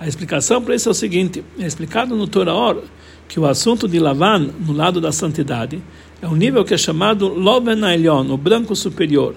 A 0.00 0.08
explicação 0.08 0.60
para 0.60 0.74
isso 0.74 0.88
é 0.88 0.92
o 0.92 0.94
seguinte: 0.94 1.44
é 1.58 1.66
explicado 1.66 2.16
no 2.16 2.26
Torah 2.26 2.76
que 3.28 3.38
o 3.38 3.46
assunto 3.46 3.88
de 3.88 3.98
Lavan, 3.98 4.50
no 4.66 4.72
lado 4.72 5.00
da 5.00 5.12
santidade, 5.12 5.80
é 6.20 6.26
um 6.26 6.34
nível 6.34 6.64
que 6.64 6.74
é 6.74 6.76
chamado 6.76 7.28
Loben 7.28 7.84
Aelion, 7.84 8.30
o 8.30 8.36
branco 8.36 8.76
superior. 8.76 9.34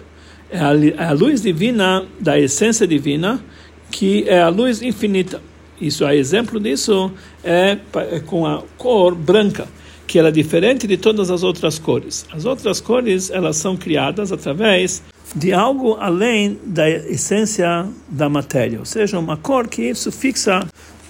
É 0.49 0.59
a, 0.59 0.75
é 0.75 1.07
a, 1.07 1.11
luz 1.11 1.41
divina 1.41 2.03
da 2.19 2.37
essência 2.39 2.85
divina, 2.85 3.43
que 3.89 4.27
é 4.27 4.41
a 4.41 4.49
luz 4.49 4.81
infinita. 4.81 5.41
Isso, 5.79 6.05
a 6.05 6.15
exemplo 6.15 6.59
disso 6.59 7.11
é, 7.43 7.77
é 8.11 8.19
com 8.19 8.45
a 8.45 8.63
cor 8.77 9.15
branca, 9.15 9.67
que 10.07 10.19
ela 10.19 10.29
é 10.29 10.31
diferente 10.31 10.87
de 10.87 10.97
todas 10.97 11.31
as 11.31 11.43
outras 11.43 11.79
cores. 11.79 12.25
As 12.31 12.45
outras 12.45 12.79
cores, 12.79 13.29
elas 13.29 13.57
são 13.57 13.75
criadas 13.75 14.31
através 14.31 15.01
de 15.35 15.51
algo 15.51 15.97
além 15.99 16.59
da 16.65 16.89
essência 16.89 17.87
da 18.07 18.29
matéria, 18.29 18.79
ou 18.79 18.85
seja, 18.85 19.19
uma 19.19 19.35
cor 19.35 19.67
que 19.67 19.81
isso 19.81 20.11
fixa 20.11 20.65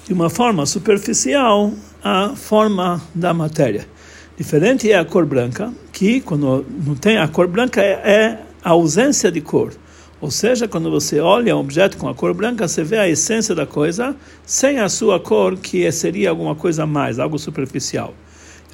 de 0.07 0.13
uma 0.13 0.29
forma 0.29 0.65
superficial 0.65 1.73
a 2.03 2.35
forma 2.35 3.01
da 3.13 3.33
matéria. 3.33 3.87
Diferente 4.37 4.91
é 4.91 4.97
a 4.97 5.05
cor 5.05 5.25
branca, 5.25 5.73
que 5.91 6.21
quando 6.21 6.65
não 6.85 6.95
tem 6.95 7.17
a 7.17 7.27
cor 7.27 7.47
branca 7.47 7.81
é, 7.81 8.01
é 8.05 8.39
a 8.63 8.71
ausência 8.71 9.31
de 9.31 9.41
cor. 9.41 9.71
Ou 10.21 10.31
seja, 10.31 10.67
quando 10.67 10.89
você 10.89 11.19
olha 11.19 11.55
um 11.55 11.59
objeto 11.59 11.97
com 11.97 12.07
a 12.07 12.15
cor 12.15 12.33
branca, 12.33 12.67
você 12.67 12.83
vê 12.83 12.97
a 12.97 13.07
essência 13.07 13.53
da 13.53 13.65
coisa 13.65 14.15
sem 14.45 14.79
a 14.79 14.89
sua 14.89 15.19
cor, 15.19 15.57
que 15.57 15.91
seria 15.91 16.29
alguma 16.29 16.55
coisa 16.55 16.83
a 16.83 16.87
mais, 16.87 17.19
algo 17.19 17.37
superficial. 17.37 18.13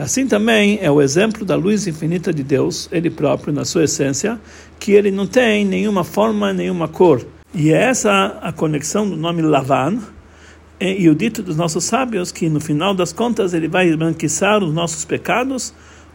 Assim 0.01 0.25
também 0.25 0.79
é 0.81 0.89
o 0.89 0.99
exemplo 0.99 1.45
da 1.45 1.55
luz 1.55 1.85
infinita 1.85 2.33
de 2.33 2.41
Deus, 2.41 2.89
ele 2.91 3.07
próprio, 3.07 3.53
na 3.53 3.63
sua 3.63 3.83
essência, 3.83 4.41
que 4.79 4.93
ele 4.93 5.11
não 5.11 5.27
tem 5.27 5.63
nenhuma 5.63 6.03
forma, 6.03 6.51
nenhuma 6.51 6.87
cor. 6.87 7.23
E 7.53 7.71
é 7.71 7.83
essa 7.83 8.39
a 8.41 8.51
conexão 8.51 9.07
do 9.07 9.15
nome 9.15 9.43
Lavan, 9.43 9.99
e 10.79 11.07
o 11.07 11.13
dito 11.13 11.43
dos 11.43 11.55
nossos 11.55 11.83
sábios 11.83 12.31
que 12.31 12.49
no 12.49 12.59
final 12.59 12.95
das 12.95 13.13
contas 13.13 13.53
ele 13.53 13.67
vai 13.67 13.95
branquiçar 13.95 14.63
os 14.63 14.73
nossos 14.73 15.05
pecados 15.05 15.71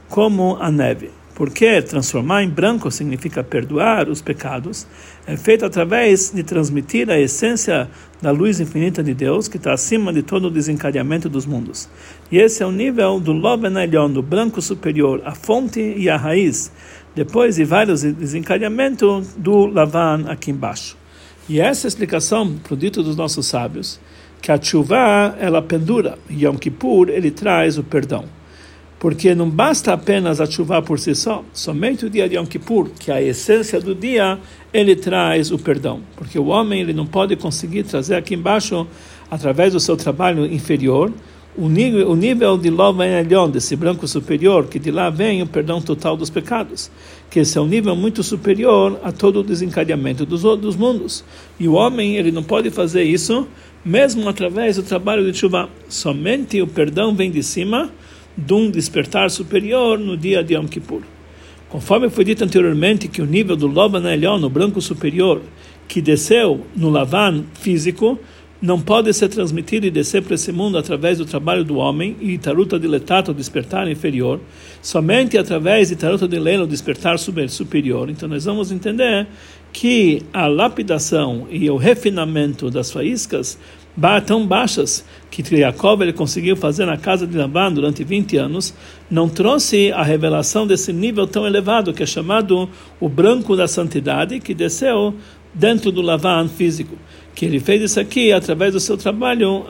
como 0.08 0.56
a 0.60 0.68
neve. 0.68 1.12
Porque 1.36 1.82
transformar 1.82 2.42
em 2.42 2.48
branco 2.48 2.90
significa 2.90 3.44
perdoar 3.44 4.08
os 4.08 4.22
pecados, 4.22 4.86
é 5.26 5.36
feito 5.36 5.66
através 5.66 6.32
de 6.34 6.42
transmitir 6.42 7.10
a 7.10 7.20
essência 7.20 7.90
da 8.22 8.30
luz 8.30 8.58
infinita 8.58 9.02
de 9.02 9.12
Deus, 9.12 9.46
que 9.46 9.58
está 9.58 9.74
acima 9.74 10.14
de 10.14 10.22
todo 10.22 10.46
o 10.46 10.50
desencadeamento 10.50 11.28
dos 11.28 11.44
mundos. 11.44 11.90
E 12.32 12.38
esse 12.38 12.62
é 12.62 12.66
o 12.66 12.72
nível 12.72 13.20
do 13.20 13.32
Loben 13.32 13.76
Elion, 13.76 14.10
do 14.10 14.22
branco 14.22 14.62
superior, 14.62 15.20
a 15.26 15.34
fonte 15.34 15.78
e 15.78 16.08
a 16.08 16.16
raiz, 16.16 16.72
depois 17.14 17.56
de 17.56 17.64
vários 17.64 18.02
desencadeamentos 18.02 19.34
do 19.36 19.66
Lavan 19.66 20.24
aqui 20.28 20.50
embaixo. 20.50 20.96
E 21.50 21.60
essa 21.60 21.86
é 21.86 21.88
a 21.88 21.90
explicação 21.90 22.56
para 22.56 22.72
o 22.72 22.76
dito 22.78 23.02
dos 23.02 23.14
nossos 23.14 23.46
sábios 23.46 24.00
que 24.40 24.50
a 24.50 24.62
chuva 24.62 25.36
ela 25.38 25.60
pendura, 25.60 26.18
Yom 26.30 26.56
Kippur 26.56 27.10
ele 27.10 27.30
traz 27.30 27.76
o 27.76 27.82
perdão. 27.82 28.35
Porque 28.98 29.34
não 29.34 29.50
basta 29.50 29.92
apenas 29.92 30.40
a 30.40 30.46
chuva 30.46 30.80
por 30.80 30.98
si 30.98 31.14
só, 31.14 31.44
somente 31.52 32.06
o 32.06 32.10
dia 32.10 32.28
de 32.28 32.36
Yom 32.36 32.46
Kippur, 32.46 32.88
que 32.98 33.10
é 33.10 33.14
a 33.14 33.22
essência 33.22 33.78
do 33.80 33.94
dia, 33.94 34.38
ele 34.72 34.96
traz 34.96 35.50
o 35.50 35.58
perdão. 35.58 36.00
Porque 36.16 36.38
o 36.38 36.46
homem 36.46 36.80
ele 36.80 36.94
não 36.94 37.06
pode 37.06 37.36
conseguir 37.36 37.82
trazer 37.82 38.14
aqui 38.14 38.34
embaixo, 38.34 38.86
através 39.30 39.74
do 39.74 39.80
seu 39.80 39.96
trabalho 39.96 40.46
inferior, 40.46 41.12
o 41.58 41.68
nível, 41.68 42.10
o 42.10 42.14
nível 42.14 42.58
de 42.58 42.68
Lova 42.68 43.06
Elion, 43.06 43.48
desse 43.48 43.74
branco 43.76 44.06
superior, 44.06 44.66
que 44.66 44.78
de 44.78 44.90
lá 44.90 45.08
vem 45.08 45.42
o 45.42 45.46
perdão 45.46 45.80
total 45.80 46.14
dos 46.16 46.28
pecados, 46.28 46.90
que 47.30 47.40
esse 47.40 47.56
é 47.56 47.60
um 47.60 47.66
nível 47.66 47.96
muito 47.96 48.22
superior 48.22 49.00
a 49.02 49.10
todo 49.10 49.40
o 49.40 49.42
desencadeamento 49.42 50.26
dos, 50.26 50.42
dos 50.42 50.76
mundos. 50.76 51.24
E 51.58 51.66
o 51.66 51.72
homem 51.72 52.16
ele 52.16 52.30
não 52.30 52.42
pode 52.42 52.70
fazer 52.70 53.04
isso 53.04 53.48
mesmo 53.82 54.28
através 54.28 54.76
do 54.76 54.82
trabalho 54.82 55.30
de 55.30 55.38
chuva. 55.38 55.68
Somente 55.88 56.60
o 56.60 56.66
perdão 56.66 57.14
vem 57.14 57.30
de 57.30 57.42
cima 57.42 57.90
de 58.36 58.52
um 58.52 58.70
despertar 58.70 59.30
superior 59.30 59.98
no 59.98 60.16
dia 60.16 60.42
de 60.44 60.54
Yom 60.54 60.66
Kippur. 60.66 61.02
Conforme 61.68 62.08
foi 62.08 62.24
dito 62.24 62.44
anteriormente 62.44 63.08
que 63.08 63.22
o 63.22 63.26
nível 63.26 63.56
do 63.56 63.66
Loban 63.66 64.10
Elion, 64.10 64.38
no 64.38 64.48
branco 64.48 64.80
superior, 64.80 65.42
que 65.88 66.00
desceu 66.00 66.66
no 66.76 66.90
Lavan 66.90 67.44
físico, 67.54 68.18
não 68.60 68.80
pode 68.80 69.12
ser 69.12 69.28
transmitido 69.28 69.86
e 69.86 69.90
descer 69.90 70.22
para 70.22 70.34
esse 70.34 70.50
mundo 70.50 70.78
através 70.78 71.18
do 71.18 71.26
trabalho 71.26 71.62
do 71.62 71.76
homem 71.76 72.16
e 72.20 72.38
taruta 72.38 72.78
de 72.78 72.86
letato, 72.86 73.34
despertar 73.34 73.88
inferior, 73.88 74.40
somente 74.80 75.36
através 75.36 75.88
de 75.90 75.96
taruta 75.96 76.26
de 76.26 76.38
lelo, 76.38 76.66
despertar 76.66 77.18
superior. 77.18 78.08
Então 78.08 78.28
nós 78.28 78.44
vamos 78.44 78.72
entender 78.72 79.26
que 79.72 80.22
a 80.32 80.46
lapidação 80.46 81.46
e 81.50 81.68
o 81.68 81.76
refinamento 81.76 82.70
das 82.70 82.90
faíscas 82.90 83.58
tão 84.26 84.46
baixas 84.46 85.04
que 85.30 85.42
Jacob 85.42 86.02
ele 86.02 86.12
conseguiu 86.12 86.56
fazer 86.56 86.84
na 86.84 86.96
casa 86.96 87.26
de 87.26 87.36
Laban 87.36 87.72
durante 87.72 88.04
20 88.04 88.36
anos, 88.36 88.74
não 89.10 89.28
trouxe 89.28 89.92
a 89.92 90.02
revelação 90.02 90.66
desse 90.66 90.92
nível 90.92 91.26
tão 91.26 91.46
elevado 91.46 91.92
que 91.92 92.02
é 92.02 92.06
chamado 92.06 92.68
o 93.00 93.08
branco 93.08 93.56
da 93.56 93.66
santidade, 93.66 94.40
que 94.40 94.54
desceu 94.54 95.14
dentro 95.54 95.90
do 95.90 96.02
Lavan 96.02 96.48
físico 96.48 96.96
que 97.36 97.44
ele 97.44 97.60
fez 97.60 97.82
isso 97.82 98.00
aqui 98.00 98.32
através 98.32 98.72
do 98.72 98.80
seu 98.80 98.96
trabalho, 98.96 99.66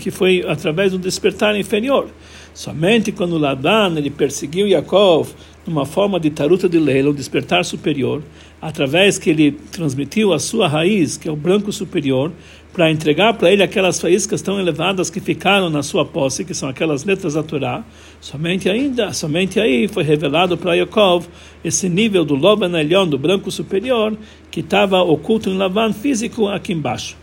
que 0.00 0.12
foi 0.12 0.44
através 0.46 0.92
do 0.92 0.98
despertar 0.98 1.58
inferior. 1.58 2.08
Somente 2.54 3.10
quando 3.10 3.36
Ladan 3.36 3.96
ele 3.96 4.10
perseguiu 4.10 4.68
Yaakov 4.68 5.28
numa 5.66 5.84
forma 5.84 6.20
de 6.20 6.30
taruta 6.30 6.68
de 6.68 6.78
leila, 6.78 7.10
o 7.10 7.12
despertar 7.12 7.64
superior, 7.64 8.22
através 8.62 9.18
que 9.18 9.28
ele 9.28 9.52
transmitiu 9.72 10.32
a 10.32 10.38
sua 10.38 10.68
raiz, 10.68 11.16
que 11.16 11.28
é 11.28 11.32
o 11.32 11.36
branco 11.36 11.72
superior, 11.72 12.30
para 12.72 12.90
entregar 12.90 13.34
para 13.34 13.50
ele 13.50 13.62
aquelas 13.62 14.00
faíscas 14.00 14.40
tão 14.42 14.58
elevadas 14.58 15.10
que 15.10 15.20
ficaram 15.20 15.68
na 15.68 15.82
sua 15.82 16.04
posse, 16.04 16.44
que 16.44 16.54
são 16.54 16.68
aquelas 16.68 17.04
letras 17.04 17.34
da 17.34 17.42
Torá, 17.42 17.84
somente 18.20 18.68
ainda, 18.68 19.12
somente 19.12 19.58
aí 19.58 19.88
foi 19.88 20.04
revelado 20.04 20.56
para 20.56 20.74
Yaakov 20.74 21.26
esse 21.64 21.88
nível 21.88 22.24
do 22.24 22.34
Loban 22.34 22.78
Elion, 22.78 23.06
do 23.06 23.18
branco 23.18 23.50
superior, 23.50 24.16
que 24.50 24.60
estava 24.60 25.02
oculto 25.02 25.50
em 25.50 25.56
Lavan 25.56 25.92
físico 25.92 26.48
aqui 26.48 26.72
embaixo. 26.72 27.19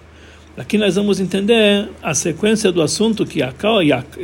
Aqui 0.58 0.76
nós 0.76 0.96
vamos 0.96 1.20
entender 1.20 1.88
a 2.02 2.16
sequência 2.16 2.72
do 2.72 2.82
assunto 2.82 3.24
que 3.28 3.42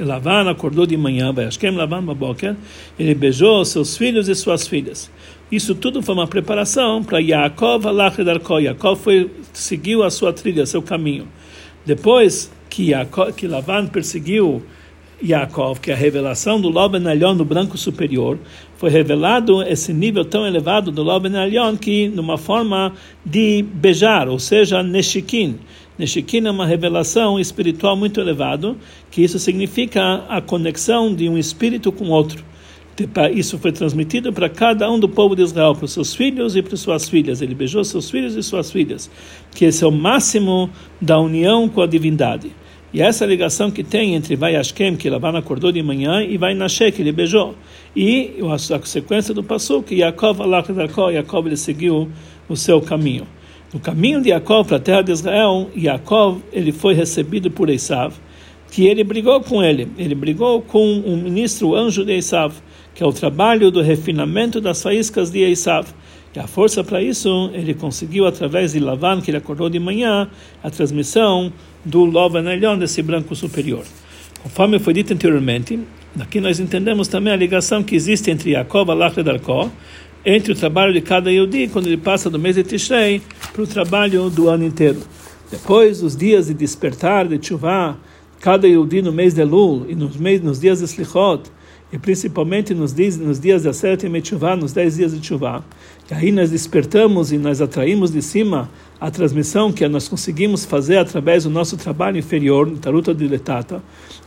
Lavan 0.01 0.49
acordou 0.49 0.83
de 0.83 0.97
manhã, 0.97 1.31
Lavan 1.75 2.03
Baboker, 2.03 2.55
ele 2.97 3.13
beijou 3.13 3.63
seus 3.63 3.95
filhos 3.95 4.27
e 4.27 4.33
suas 4.33 4.67
filhas. 4.67 5.11
Isso 5.51 5.75
tudo 5.75 6.01
foi 6.01 6.15
uma 6.15 6.25
preparação 6.25 7.03
para 7.03 7.19
Yaakov 7.19 7.85
Alachedarko. 7.85 8.57
Yaakov 8.57 8.99
foi, 8.99 9.29
seguiu 9.53 10.01
a 10.01 10.09
sua 10.09 10.33
trilha, 10.33 10.65
seu 10.65 10.81
caminho. 10.81 11.27
Depois 11.85 12.51
que, 12.67 12.89
Yaakov, 12.89 13.33
que 13.33 13.47
Lavan 13.47 13.85
perseguiu 13.85 14.63
Yaakov, 15.23 15.79
que 15.79 15.91
é 15.91 15.93
a 15.93 15.97
revelação 15.97 16.59
do 16.59 16.67
Loben 16.67 17.07
Alion 17.07 17.35
no 17.35 17.45
branco 17.45 17.77
superior, 17.77 18.39
foi 18.75 18.89
revelado 18.89 19.61
esse 19.61 19.93
nível 19.93 20.25
tão 20.25 20.47
elevado 20.47 20.91
do 20.91 21.03
Loben 21.03 21.37
Alion 21.37 21.77
que, 21.77 22.09
numa 22.09 22.39
forma 22.39 22.91
de 23.23 23.63
beijar, 23.75 24.27
ou 24.27 24.39
seja, 24.39 24.81
Neshikin. 24.81 25.59
Neshikin 26.03 26.45
é 26.47 26.51
uma 26.51 26.65
revelação 26.65 27.39
espiritual 27.39 27.95
muito 27.95 28.19
elevada, 28.19 28.75
que 29.09 29.23
isso 29.23 29.39
significa 29.39 30.25
a 30.27 30.41
conexão 30.41 31.15
de 31.15 31.29
um 31.29 31.37
espírito 31.37 31.93
com 31.93 32.09
outro. 32.09 32.43
Isso 33.33 33.57
foi 33.57 33.71
transmitido 33.71 34.33
para 34.33 34.49
cada 34.49 34.91
um 34.91 34.99
do 34.99 35.07
povo 35.07 35.33
de 35.33 35.43
Israel, 35.43 35.73
para 35.73 35.85
os 35.85 35.93
seus 35.93 36.13
filhos 36.13 36.57
e 36.57 36.61
para 36.61 36.75
suas 36.75 37.07
filhas. 37.07 37.41
Ele 37.41 37.55
beijou 37.55 37.85
seus 37.85 38.11
filhos 38.11 38.35
e 38.35 38.43
suas 38.43 38.69
filhas, 38.69 39.09
que 39.55 39.63
esse 39.63 39.81
é 39.85 39.87
o 39.87 39.91
máximo 39.91 40.69
da 40.99 41.17
união 41.17 41.69
com 41.69 41.81
a 41.81 41.87
divindade. 41.87 42.51
E 42.93 43.01
essa 43.01 43.25
ligação 43.25 43.71
que 43.71 43.81
tem 43.81 44.13
entre 44.13 44.35
vai 44.35 44.57
Ashkem, 44.57 44.97
que 44.97 45.09
Lavan 45.09 45.37
acordou 45.37 45.71
de 45.71 45.81
manhã, 45.81 46.21
e 46.21 46.37
vai 46.37 46.53
Nashe, 46.53 46.91
que 46.91 47.01
ele 47.01 47.13
beijou. 47.13 47.55
E 47.95 48.33
a 48.51 48.57
sequência 48.85 49.33
do 49.33 49.41
passo 49.41 49.81
que 49.81 49.95
Yaakov 49.95 50.39
Yaakov 51.13 51.47
ele 51.47 51.55
seguiu 51.55 52.09
o 52.49 52.57
seu 52.57 52.81
caminho. 52.81 53.25
No 53.73 53.79
caminho 53.79 54.21
de 54.21 54.29
Yaakov 54.29 54.67
para 54.67 54.77
a 54.77 54.79
terra 54.79 55.01
de 55.01 55.11
Israel, 55.11 55.67
Yaakov 55.75 56.43
ele 56.53 56.71
foi 56.71 56.93
recebido 56.93 57.49
por 57.49 57.71
Esav, 57.71 58.13
que 58.69 58.85
ele 58.85 59.03
brigou 59.03 59.41
com 59.41 59.63
ele. 59.63 59.87
Ele 59.97 60.13
brigou 60.13 60.61
com 60.61 60.85
um 60.85 61.17
ministro 61.17 61.73
anjo 61.73 62.05
de 62.05 62.13
Esav, 62.13 62.53
que 62.93 63.01
é 63.01 63.05
o 63.05 63.11
trabalho 63.11 63.71
do 63.71 63.81
refinamento 63.81 64.61
das 64.61 64.83
faíscas 64.83 65.31
de 65.31 65.39
Esav. 65.39 65.87
E 66.35 66.39
a 66.39 66.45
força 66.45 66.83
para 66.83 67.01
isso 67.01 67.49
ele 67.51 67.73
conseguiu 67.73 68.27
através 68.27 68.73
de 68.73 68.79
Lavan, 68.79 69.21
que 69.21 69.31
ele 69.31 69.37
acordou 69.37 69.69
de 69.71 69.79
manhã, 69.79 70.29
a 70.63 70.69
transmissão 70.69 71.51
do 71.83 72.05
Lovan 72.05 72.51
Elyon, 72.51 72.77
desse 72.77 73.01
branco 73.01 73.35
superior. 73.35 73.83
Conforme 74.43 74.77
foi 74.77 74.93
dito 74.93 75.13
anteriormente, 75.13 75.79
daqui 76.13 76.39
nós 76.39 76.59
entendemos 76.59 77.07
também 77.07 77.33
a 77.33 77.35
ligação 77.35 77.81
que 77.81 77.95
existe 77.95 78.29
entre 78.29 78.51
Yaakov 78.51 78.89
e 79.17 79.23
Darkó, 79.23 79.71
entre 80.25 80.51
o 80.51 80.55
trabalho 80.55 80.93
de 80.93 81.01
cada 81.01 81.31
Yehudi, 81.31 81.67
quando 81.67 81.87
ele 81.87 81.97
passa 81.97 82.29
do 82.29 82.39
mês 82.39 82.55
de 82.55 82.63
Tishrei, 82.63 83.21
para 83.51 83.61
o 83.61 83.67
trabalho 83.67 84.29
do 84.29 84.49
ano 84.49 84.63
inteiro. 84.63 84.99
Depois, 85.51 86.01
os 86.01 86.15
dias 86.15 86.47
de 86.47 86.53
despertar, 86.53 87.27
de 87.27 87.45
chuvá, 87.45 87.97
cada 88.39 88.67
Yehudi 88.67 89.01
no 89.01 89.11
mês 89.11 89.33
de 89.33 89.43
Lul 89.43 89.85
e 89.87 89.95
nos, 89.95 90.15
mês, 90.17 90.41
nos 90.41 90.59
dias 90.59 90.79
de 90.79 90.85
Slichot, 90.85 91.51
e 91.93 91.97
principalmente 91.99 92.73
nos 92.73 92.91
dias, 92.91 93.17
nos 93.17 93.39
dias 93.39 93.61
da 93.61 93.71
sete 93.71 94.07
Chuvá, 94.23 94.55
nos 94.55 94.73
dez 94.73 94.97
dias 94.97 95.13
de 95.13 95.23
Chuvá. 95.23 95.63
E 96.09 96.13
aí 96.13 96.31
nós 96.31 96.49
despertamos 96.49 97.31
e 97.31 97.37
nós 97.37 97.61
atraímos 97.61 98.09
de 98.09 98.19
cima 98.19 98.67
a 98.99 99.11
transmissão 99.11 99.71
que 99.71 99.87
nós 99.87 100.07
conseguimos 100.07 100.65
fazer 100.65 100.97
através 100.97 101.43
do 101.43 101.51
nosso 101.51 101.77
trabalho 101.77 102.17
inferior, 102.17 102.67
Taruta 102.81 103.13
de 103.13 103.27
Letata, 103.27 103.83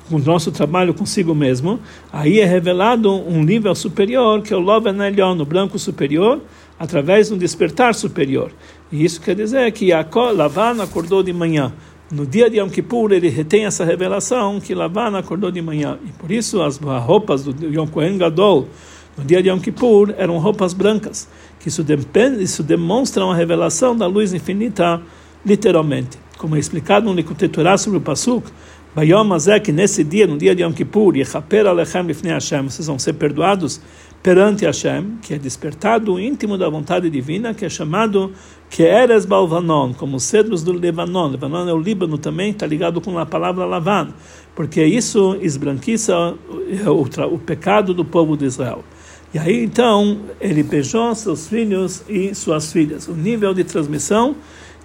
com 0.09 0.17
o 0.17 0.19
nosso 0.19 0.51
trabalho 0.53 0.95
consigo 0.95 1.35
mesmo. 1.35 1.81
Aí 2.13 2.41
é 2.41 2.45
revelado 2.45 3.13
um 3.13 3.43
nível 3.43 3.75
superior, 3.75 4.43
que 4.43 4.53
é 4.53 4.57
o 4.57 4.61
Loven 4.61 5.01
Elion, 5.05 5.39
o 5.39 5.45
branco 5.45 5.79
superior, 5.79 6.41
através 6.79 7.29
do 7.29 7.37
despertar 7.37 7.95
superior. 7.95 8.53
E 8.91 9.05
isso 9.05 9.21
quer 9.21 9.35
dizer 9.35 9.71
que 9.73 9.91
Lavan 9.91 10.83
acordou 10.83 11.23
de 11.23 11.33
manhã 11.33 11.73
no 12.11 12.25
dia 12.25 12.49
de 12.49 12.59
Yom 12.59 12.69
Kippur 12.69 13.11
ele 13.11 13.29
retém 13.29 13.65
essa 13.65 13.85
revelação 13.85 14.61
que 14.61 14.75
Lavan 14.75 15.19
acordou 15.19 15.51
de 15.51 15.61
manhã 15.61 15.99
e 16.07 16.13
por 16.13 16.31
isso 16.31 16.63
as 16.63 16.77
roupas 16.77 17.43
do 17.43 17.67
Yom 17.67 17.89
Kohen 17.89 18.17
Gadol 18.17 18.69
no 19.19 19.25
dia 19.25 19.43
de 19.43 19.49
Yom 19.49 19.59
Kippur 19.59 20.15
eram 20.17 20.39
roupas 20.39 20.73
brancas 20.73 21.29
que 21.59 21.69
isso, 21.69 21.83
depende, 21.83 22.45
isso 22.45 22.63
demonstra 22.63 23.25
uma 23.25 23.35
revelação 23.35 23.97
da 23.97 24.07
luz 24.07 24.33
infinita 24.33 25.03
literalmente 25.45 26.17
como 26.39 26.55
é 26.55 26.61
explicado 26.61 27.07
no 27.07 27.13
Likutei 27.13 27.49
Torah 27.49 27.77
sobre 27.77 27.99
o 27.99 28.01
Pasuk 28.01 28.49
que 29.63 29.73
nesse 29.73 30.03
dia, 30.03 30.27
no 30.27 30.39
dia 30.39 30.55
de 30.55 30.63
Yom 30.63 30.73
Kippur, 30.73 31.13
vocês 31.13 32.87
vão 32.87 32.99
ser 32.99 33.13
perdoados 33.13 33.79
perante 34.23 34.65
Hashem, 34.65 35.19
que 35.21 35.35
é 35.35 35.39
despertado 35.39 36.19
íntimo 36.19 36.57
da 36.57 36.67
vontade 36.71 37.11
divina, 37.11 37.53
que 37.53 37.67
é 37.67 37.69
chamado 37.69 38.33
Keeres 38.71 39.27
Balvanon, 39.27 39.93
como 39.93 40.17
os 40.17 40.23
cedros 40.23 40.63
do 40.63 40.73
Lebanon. 40.73 41.29
Lebanon 41.29 41.69
é 41.69 41.75
o 41.75 41.79
Líbano 41.79 42.17
também, 42.17 42.53
está 42.53 42.67
ligado 42.67 42.99
com 43.01 43.19
a 43.19 43.27
palavra 43.27 43.67
Lavan, 43.67 44.15
porque 44.55 44.83
isso 44.83 45.37
esbranquiça 45.43 46.35
o, 46.87 47.35
o 47.35 47.39
pecado 47.39 47.93
do 47.93 48.05
povo 48.05 48.35
de 48.35 48.47
Israel. 48.47 48.83
E 49.35 49.39
aí 49.39 49.63
então 49.63 50.21
ele 50.41 50.63
beijou 50.63 51.15
seus 51.15 51.47
filhos 51.47 52.03
e 52.09 52.35
suas 52.35 52.73
filhas. 52.73 53.07
O 53.09 53.13
nível 53.13 53.53
de 53.53 53.63
transmissão 53.63 54.35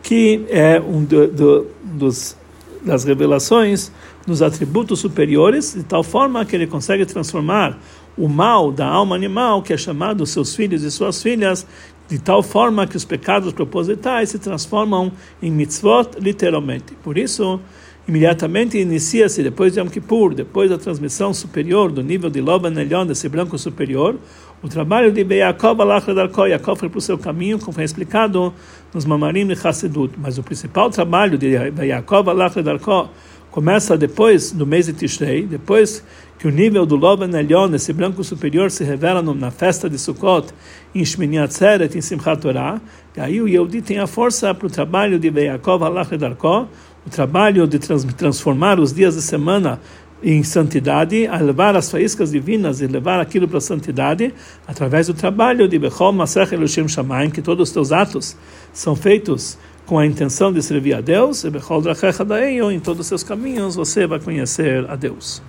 que 0.04 0.46
é 0.50 0.80
um 0.80 1.04
do, 1.04 1.28
do, 1.28 1.68
dos 1.84 2.36
das 2.84 3.04
revelações 3.04 3.92
nos 4.26 4.42
atributos 4.42 5.00
superiores, 5.00 5.74
de 5.74 5.84
tal 5.84 6.04
forma 6.04 6.46
que 6.46 6.56
ele 6.56 6.68
consegue 6.68 7.06
transformar 7.06 7.78
o 8.18 8.28
mal 8.28 8.72
da 8.72 8.86
alma 8.86 9.16
animal, 9.16 9.62
que 9.62 9.74
é 9.74 9.78
chamado 9.78 10.26
seus 10.26 10.56
filhos 10.56 10.84
e 10.84 10.92
suas 10.92 11.22
filhas, 11.22 11.66
de 12.08 12.20
tal 12.20 12.44
forma 12.44 12.86
que 12.86 12.98
os 12.98 13.06
pecados 13.06 13.54
propositais 13.54 14.30
se 14.30 14.40
transformam 14.40 15.12
em 15.42 15.50
mitzvot, 15.50 16.10
literalmente. 16.20 16.94
Por 17.02 17.18
isso, 17.18 17.60
imediatamente 18.08 18.78
inicia-se, 18.78 19.42
depois 19.42 19.74
de 19.74 19.80
Yom 19.80 19.88
Kippur, 19.88 20.34
depois 20.34 20.70
da 20.70 20.78
transmissão 20.78 21.34
superior, 21.34 21.92
do 21.92 22.04
nível 22.04 22.30
de 22.30 22.42
Loban 22.42 22.74
Elion, 22.80 23.06
desse 23.06 23.30
branco 23.30 23.58
superior, 23.58 24.20
o 24.64 24.70
trabalho 24.70 25.12
de 25.12 25.24
Beyakov 25.24 25.82
Alachadarko, 25.82 26.46
Yaakov 26.46 26.80
foi 26.80 26.90
para 26.90 27.00
o 27.00 27.02
seu 27.02 27.18
caminho, 27.18 27.58
como 27.58 27.72
foi 27.72 27.84
explicado 27.84 28.54
nos 28.94 29.06
Mamarim 29.06 29.48
de 29.48 29.54
Hassedut. 29.54 30.14
Mas 30.18 30.38
o 30.38 30.44
principal 30.44 30.90
trabalho 30.92 31.36
de 31.36 31.72
Beyakov 31.72 32.30
Alachadarko 32.30 33.10
começa 33.50 33.98
depois 33.98 34.52
do 34.52 34.66
mês 34.66 34.86
de 34.86 34.94
Tishrei, 34.94 35.48
depois 35.48 36.04
que 36.38 36.48
o 36.48 36.52
nível 36.52 36.86
do 36.86 36.96
Loban 36.96 37.38
Elion, 37.38 37.74
esse 37.74 37.92
branco 37.92 38.24
superior, 38.24 38.70
se 38.70 38.84
revela 38.84 39.22
na 39.22 39.52
festa 39.52 39.90
de 39.90 39.98
Sukkot, 39.98 40.54
em 40.94 41.04
Shmini 41.04 41.40
Atzeret, 41.40 41.98
em 41.98 42.02
Simchat 42.02 42.42
Torah, 42.42 42.80
e 43.16 43.20
aí 43.20 43.42
o 43.42 43.48
Yehudi 43.48 43.82
tem 43.82 44.00
a 44.00 44.08
força 44.08 44.54
para 44.54 44.68
o 44.68 44.70
trabalho 44.70 45.20
de 45.20 45.30
Beyakov 45.30 45.84
Alachadarko, 45.84 46.68
o 47.06 47.10
trabalho 47.10 47.68
de 47.68 47.80
transformar 47.80 48.80
os 48.80 48.94
dias 48.94 49.16
de 49.16 49.22
semana 49.22 49.82
em 50.24 50.44
santidade, 50.44 51.26
a 51.28 51.38
levar 51.38 51.76
as 51.76 51.90
faíscas 51.90 52.32
divinas 52.32 52.82
e 52.82 52.88
levar 52.88 53.20
aquilo 53.20 53.48
para 53.48 53.58
a 53.58 53.62
santidade, 53.62 54.34
através 54.68 55.08
do 55.08 55.14
trabalho 55.14 55.68
de 55.68 55.80
Bechol 55.80 56.14
Masech 56.14 56.54
Elohim 56.54 56.88
Shamayim, 56.88 57.30
que 57.30 57.42
todos 57.42 57.70
os 57.70 57.74
teus 57.74 57.92
atos 57.92 58.38
são 58.72 58.96
feitos 58.96 59.58
com 59.86 59.98
a 59.98 60.06
intenção 60.06 60.54
de 60.54 60.62
servir 60.62 60.94
a 60.94 61.02
Deus, 61.02 61.44
e 61.44 61.50
Bechol 61.50 61.82
Drachecha 61.82 62.26
em 62.72 62.80
todos 62.80 63.02
os 63.02 63.08
seus 63.08 63.24
caminhos 63.24 63.76
você 63.76 64.06
vai 64.06 64.20
conhecer 64.20 64.90
a 64.90 64.96
Deus. 64.96 65.42